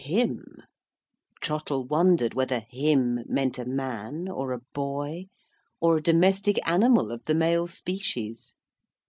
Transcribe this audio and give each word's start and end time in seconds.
"Him?" 0.03 0.55
Trottle 1.41 1.85
wondered 1.85 2.33
whether 2.33 2.61
"him" 2.61 3.19
meant 3.27 3.59
a 3.59 3.65
man, 3.65 4.27
or 4.27 4.51
a 4.51 4.61
boy, 4.73 5.27
or 5.79 5.97
a 5.97 6.01
domestic 6.01 6.57
animal 6.67 7.11
of 7.11 7.23
the 7.25 7.35
male 7.35 7.67
species. 7.67 8.55